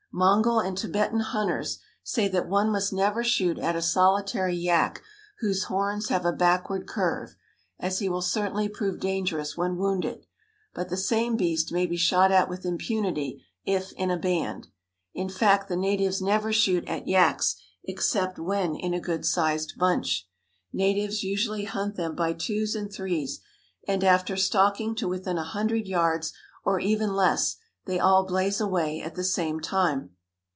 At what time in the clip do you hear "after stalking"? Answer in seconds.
24.03-24.93